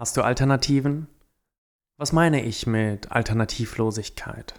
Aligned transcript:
Hast 0.00 0.16
du 0.16 0.22
Alternativen? 0.22 1.08
Was 1.98 2.14
meine 2.14 2.42
ich 2.42 2.66
mit 2.66 3.12
Alternativlosigkeit? 3.12 4.54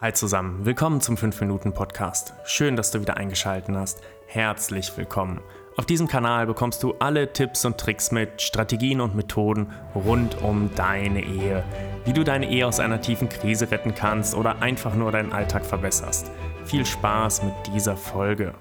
Hi 0.00 0.12
zusammen, 0.12 0.66
willkommen 0.66 1.00
zum 1.00 1.14
5-Minuten-Podcast. 1.14 2.34
Schön, 2.44 2.74
dass 2.74 2.90
du 2.90 3.00
wieder 3.00 3.16
eingeschaltet 3.16 3.72
hast. 3.76 4.00
Herzlich 4.26 4.90
willkommen. 4.96 5.40
Auf 5.76 5.86
diesem 5.86 6.08
Kanal 6.08 6.48
bekommst 6.48 6.82
du 6.82 6.94
alle 6.94 7.32
Tipps 7.32 7.64
und 7.64 7.78
Tricks 7.78 8.10
mit, 8.10 8.42
Strategien 8.42 9.00
und 9.00 9.14
Methoden 9.14 9.70
rund 9.94 10.42
um 10.42 10.74
deine 10.74 11.24
Ehe. 11.24 11.62
Wie 12.04 12.12
du 12.12 12.24
deine 12.24 12.50
Ehe 12.50 12.66
aus 12.66 12.80
einer 12.80 13.00
tiefen 13.00 13.28
Krise 13.28 13.70
retten 13.70 13.94
kannst 13.94 14.34
oder 14.34 14.60
einfach 14.60 14.96
nur 14.96 15.12
deinen 15.12 15.32
Alltag 15.32 15.64
verbesserst. 15.64 16.32
Viel 16.64 16.84
Spaß 16.84 17.44
mit 17.44 17.54
dieser 17.68 17.96
Folge. 17.96 18.56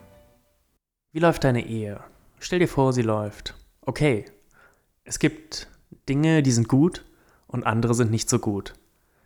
Wie 1.11 1.19
läuft 1.21 1.43
deine 1.43 1.65
Ehe? 1.65 2.01
Stell 2.37 2.59
dir 2.59 2.67
vor, 2.67 2.93
sie 2.93 3.01
läuft. 3.01 3.55
Okay. 3.81 4.25
Es 5.05 5.17
gibt 5.17 5.72
Dinge, 6.09 6.43
die 6.43 6.51
sind 6.51 6.67
gut 6.67 7.05
und 7.47 7.65
andere 7.65 7.93
sind 7.93 8.11
nicht 8.11 8.29
so 8.29 8.39
gut. 8.39 8.73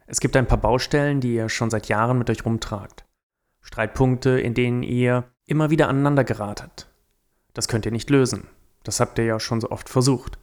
Es 0.05 0.20
gibt 0.20 0.36
ein 0.36 0.48
paar 0.48 0.58
Baustellen, 0.58 1.20
die 1.20 1.36
ihr 1.36 1.50
schon 1.50 1.70
seit 1.70 1.88
Jahren 1.88 2.18
mit 2.18 2.30
euch 2.30 2.46
rumtragt. 2.46 3.05
Streitpunkte, 3.62 4.40
in 4.40 4.54
denen 4.54 4.84
ihr 4.84 5.26
immer 5.45 5.70
wieder 5.70 5.90
aneinander 5.90 6.23
geratet. 6.23 6.88
Das 7.54 7.68
könnt 7.68 7.86
ihr 7.86 7.92
nicht 7.92 8.09
lösen. 8.09 8.48
Das 8.84 9.00
habt 9.00 9.18
ihr 9.20 9.26
ja 9.26 9.40
schon 9.40 9.59
so 9.59 9.70
oft 9.70 9.90
versucht. 9.90 10.40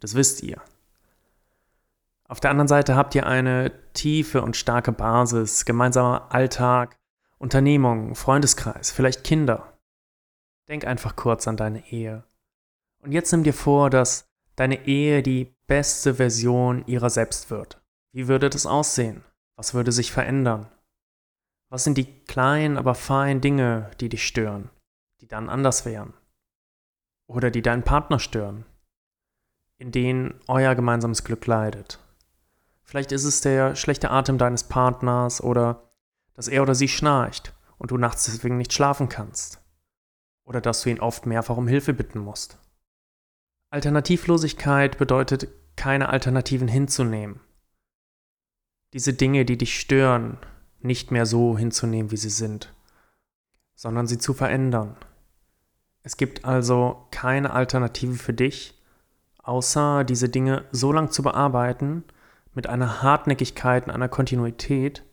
Das 0.00 0.14
wisst 0.14 0.42
ihr. 0.42 0.60
Auf 2.24 2.40
der 2.40 2.50
anderen 2.50 2.68
Seite 2.68 2.94
habt 2.94 3.14
ihr 3.14 3.26
eine 3.26 3.72
tiefe 3.94 4.42
und 4.42 4.56
starke 4.56 4.92
Basis, 4.92 5.64
gemeinsamer 5.64 6.26
Alltag, 6.28 6.98
Unternehmung, 7.38 8.14
Freundeskreis, 8.14 8.90
vielleicht 8.90 9.24
Kinder. 9.24 9.78
Denk 10.68 10.86
einfach 10.86 11.16
kurz 11.16 11.48
an 11.48 11.56
deine 11.56 11.90
Ehe. 11.90 12.24
Und 12.98 13.12
jetzt 13.12 13.32
nimm 13.32 13.44
dir 13.44 13.54
vor, 13.54 13.88
dass 13.88 14.28
deine 14.56 14.86
Ehe 14.86 15.22
die 15.22 15.54
beste 15.68 16.16
Version 16.16 16.84
ihrer 16.86 17.10
selbst 17.10 17.50
wird. 17.50 17.80
Wie 18.12 18.26
würde 18.26 18.50
das 18.50 18.66
aussehen? 18.66 19.22
Was 19.54 19.74
würde 19.74 19.92
sich 19.92 20.10
verändern? 20.10 20.66
Was 21.70 21.84
sind 21.84 21.98
die 21.98 22.24
kleinen, 22.24 22.78
aber 22.78 22.94
feinen 22.94 23.40
Dinge, 23.40 23.90
die 24.00 24.08
dich 24.08 24.26
stören, 24.26 24.70
die 25.20 25.28
dann 25.28 25.48
anders 25.48 25.84
wären? 25.84 26.14
Oder 27.28 27.50
die 27.50 27.62
deinen 27.62 27.82
Partner 27.82 28.18
stören, 28.18 28.64
in 29.76 29.92
denen 29.92 30.40
euer 30.48 30.74
gemeinsames 30.74 31.22
Glück 31.22 31.46
leidet? 31.46 31.98
Vielleicht 32.82 33.12
ist 33.12 33.24
es 33.24 33.42
der 33.42 33.76
schlechte 33.76 34.10
Atem 34.10 34.38
deines 34.38 34.64
Partners 34.64 35.42
oder 35.42 35.92
dass 36.32 36.48
er 36.48 36.62
oder 36.62 36.74
sie 36.74 36.88
schnarcht 36.88 37.52
und 37.76 37.90
du 37.90 37.98
nachts 37.98 38.24
deswegen 38.24 38.56
nicht 38.56 38.72
schlafen 38.72 39.10
kannst. 39.10 39.62
Oder 40.44 40.62
dass 40.62 40.80
du 40.80 40.88
ihn 40.88 41.00
oft 41.00 41.26
mehrfach 41.26 41.58
um 41.58 41.68
Hilfe 41.68 41.92
bitten 41.92 42.20
musst. 42.20 42.58
Alternativlosigkeit 43.70 44.96
bedeutet, 44.96 45.48
keine 45.76 46.08
Alternativen 46.08 46.68
hinzunehmen. 46.68 47.40
Diese 48.94 49.12
Dinge, 49.12 49.44
die 49.44 49.58
dich 49.58 49.78
stören, 49.78 50.38
nicht 50.80 51.10
mehr 51.10 51.26
so 51.26 51.58
hinzunehmen, 51.58 52.10
wie 52.10 52.16
sie 52.16 52.30
sind, 52.30 52.72
sondern 53.74 54.06
sie 54.06 54.18
zu 54.18 54.32
verändern. 54.32 54.96
Es 56.02 56.16
gibt 56.16 56.46
also 56.46 57.06
keine 57.10 57.52
Alternative 57.52 58.14
für 58.14 58.32
dich, 58.32 58.82
außer 59.42 60.04
diese 60.04 60.30
Dinge 60.30 60.64
so 60.72 60.90
lang 60.90 61.10
zu 61.10 61.22
bearbeiten, 61.22 62.04
mit 62.54 62.66
einer 62.66 63.02
Hartnäckigkeit 63.02 63.84
und 63.86 63.90
einer 63.90 64.08
Kontinuität, 64.08 65.04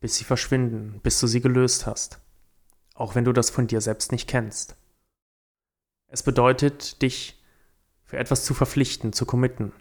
bis 0.00 0.16
sie 0.16 0.24
verschwinden, 0.24 1.00
bis 1.02 1.20
du 1.20 1.26
sie 1.26 1.42
gelöst 1.42 1.86
hast, 1.86 2.20
auch 2.94 3.14
wenn 3.14 3.24
du 3.24 3.32
das 3.32 3.50
von 3.50 3.66
dir 3.66 3.82
selbst 3.82 4.12
nicht 4.12 4.28
kennst. 4.28 4.76
Es 6.06 6.22
bedeutet, 6.22 7.02
dich 7.02 7.41
für 8.12 8.18
etwas 8.18 8.44
zu 8.44 8.52
verpflichten, 8.52 9.14
zu 9.14 9.24
committen. 9.24 9.72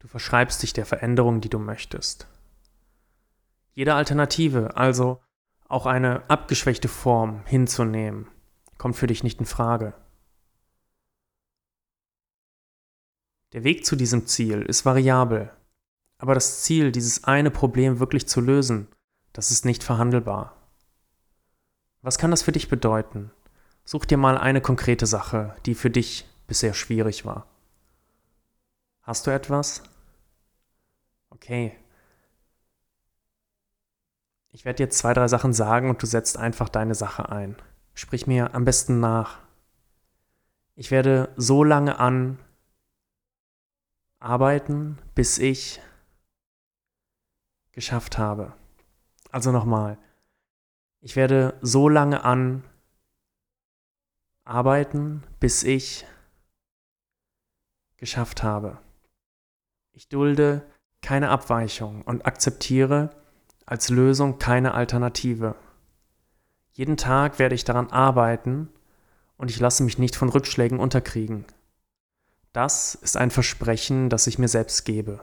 Du 0.00 0.08
verschreibst 0.08 0.60
dich 0.64 0.72
der 0.72 0.84
Veränderung, 0.84 1.40
die 1.40 1.48
du 1.48 1.60
möchtest. 1.60 2.26
Jede 3.74 3.94
Alternative, 3.94 4.76
also 4.76 5.22
auch 5.68 5.86
eine 5.86 6.28
abgeschwächte 6.28 6.88
Form 6.88 7.46
hinzunehmen, 7.46 8.26
kommt 8.76 8.96
für 8.96 9.06
dich 9.06 9.22
nicht 9.22 9.38
in 9.38 9.46
Frage. 9.46 9.94
Der 13.52 13.62
Weg 13.62 13.86
zu 13.86 13.94
diesem 13.94 14.26
Ziel 14.26 14.62
ist 14.62 14.84
variabel, 14.84 15.52
aber 16.18 16.34
das 16.34 16.64
Ziel, 16.64 16.90
dieses 16.90 17.22
eine 17.22 17.52
Problem 17.52 18.00
wirklich 18.00 18.26
zu 18.26 18.40
lösen, 18.40 18.88
das 19.32 19.52
ist 19.52 19.64
nicht 19.64 19.84
verhandelbar. 19.84 20.56
Was 22.00 22.18
kann 22.18 22.32
das 22.32 22.42
für 22.42 22.50
dich 22.50 22.68
bedeuten? 22.68 23.30
Such 23.84 24.06
dir 24.06 24.16
mal 24.16 24.36
eine 24.36 24.60
konkrete 24.60 25.06
Sache, 25.06 25.54
die 25.66 25.76
für 25.76 25.90
dich 25.90 26.26
bisher 26.46 26.74
schwierig 26.74 27.24
war. 27.24 27.46
Hast 29.02 29.26
du 29.26 29.30
etwas? 29.30 29.82
Okay. 31.30 31.76
Ich 34.50 34.64
werde 34.64 34.82
jetzt 34.82 34.98
zwei, 34.98 35.14
drei 35.14 35.28
Sachen 35.28 35.52
sagen 35.52 35.88
und 35.90 36.02
du 36.02 36.06
setzt 36.06 36.36
einfach 36.36 36.68
deine 36.68 36.94
Sache 36.94 37.30
ein. 37.30 37.56
Sprich 37.94 38.26
mir 38.26 38.54
am 38.54 38.64
besten 38.64 39.00
nach. 39.00 39.40
Ich 40.74 40.90
werde 40.90 41.32
so 41.36 41.64
lange 41.64 41.98
an 41.98 42.38
arbeiten, 44.18 44.98
bis 45.14 45.38
ich 45.38 45.80
geschafft 47.72 48.18
habe. 48.18 48.54
Also 49.30 49.50
nochmal. 49.50 49.98
Ich 51.00 51.16
werde 51.16 51.58
so 51.62 51.88
lange 51.88 52.22
an 52.22 52.62
arbeiten, 54.44 55.24
bis 55.40 55.62
ich 55.62 56.06
geschafft 58.02 58.42
habe. 58.42 58.78
Ich 59.92 60.08
dulde 60.08 60.68
keine 61.02 61.28
Abweichung 61.28 62.02
und 62.02 62.26
akzeptiere 62.26 63.10
als 63.64 63.90
Lösung 63.90 64.40
keine 64.40 64.74
Alternative. 64.74 65.54
Jeden 66.72 66.96
Tag 66.96 67.38
werde 67.38 67.54
ich 67.54 67.62
daran 67.62 67.92
arbeiten 67.92 68.68
und 69.36 69.52
ich 69.52 69.60
lasse 69.60 69.84
mich 69.84 69.98
nicht 69.98 70.16
von 70.16 70.30
Rückschlägen 70.30 70.80
unterkriegen. 70.80 71.44
Das 72.52 72.96
ist 72.96 73.16
ein 73.16 73.30
Versprechen, 73.30 74.10
das 74.10 74.26
ich 74.26 74.36
mir 74.36 74.48
selbst 74.48 74.84
gebe. 74.84 75.20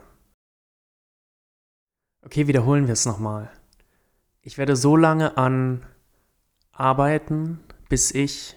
Okay, 2.22 2.46
wiederholen 2.46 2.86
wir 2.86 2.94
es 2.94 3.04
nochmal. 3.04 3.50
Ich 4.40 4.56
werde 4.56 4.74
so 4.74 4.96
lange 4.96 5.36
an 5.36 5.84
arbeiten, 6.72 7.60
bis 7.90 8.10
ich 8.10 8.56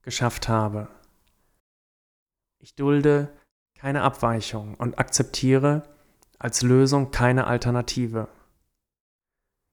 geschafft 0.00 0.48
habe. 0.48 0.88
Ich 2.66 2.74
dulde 2.74 3.32
keine 3.76 4.02
Abweichung 4.02 4.74
und 4.74 4.98
akzeptiere 4.98 5.88
als 6.40 6.62
Lösung 6.62 7.12
keine 7.12 7.46
Alternative. 7.46 8.26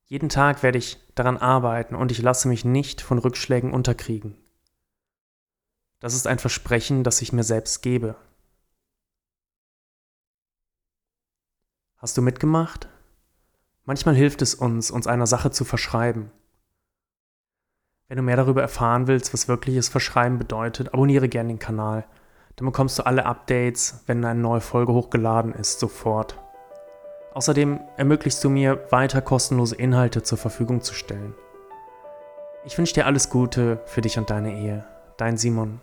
Jeden 0.06 0.30
Tag 0.30 0.62
werde 0.62 0.78
ich 0.78 1.00
daran 1.16 1.38
arbeiten 1.38 1.96
und 1.96 2.12
ich 2.12 2.22
lasse 2.22 2.48
mich 2.48 2.66
nicht 2.66 3.02
von 3.02 3.18
Rückschlägen 3.18 3.74
unterkriegen. 3.74 4.38
Das 6.02 6.14
ist 6.14 6.28
ein 6.28 6.38
Versprechen, 6.38 7.04
das 7.04 7.24
ich 7.24 7.34
mir 7.34 7.44
selbst 7.44 7.82
gebe. 7.82 8.16
Hast 11.98 12.16
du 12.16 12.22
mitgemacht? 12.22 12.90
Manchmal 13.86 14.14
hilft 14.14 14.44
es 14.44 14.54
uns, 14.54 14.92
uns 14.92 15.08
einer 15.08 15.26
Sache 15.26 15.50
zu 15.50 15.66
verschreiben. 15.66 16.32
Wenn 18.08 18.18
du 18.18 18.24
mehr 18.24 18.38
darüber 18.38 18.62
erfahren 18.62 19.08
willst, 19.08 19.34
was 19.34 19.48
wirkliches 19.48 19.90
Verschreiben 19.90 20.38
bedeutet, 20.38 20.94
abonniere 20.94 21.28
gerne 21.28 21.50
den 21.50 21.58
Kanal. 21.58 22.08
Dann 22.56 22.66
bekommst 22.68 23.00
du 23.00 23.06
alle 23.06 23.26
Updates, 23.26 24.04
wenn 24.06 24.24
eine 24.24 24.40
neue 24.40 24.62
Folge 24.62 24.94
hochgeladen 24.94 25.54
ist, 25.54 25.80
sofort. 25.80 26.40
Außerdem 27.34 27.80
ermöglichst 27.98 28.44
du 28.44 28.50
mir, 28.50 28.86
weiter 28.92 29.22
kostenlose 29.22 29.76
Inhalte 29.76 30.22
zur 30.22 30.38
Verfügung 30.38 30.82
zu 30.82 30.94
stellen. 30.94 31.34
Ich 32.64 32.78
wünsche 32.78 32.94
dir 32.94 33.08
alles 33.08 33.30
Gute 33.30 33.82
für 33.86 34.02
dich 34.02 34.18
und 34.18 34.30
deine 34.30 34.56
Ehe. 34.56 34.86
Dein 35.18 35.38
Simon. 35.38 35.82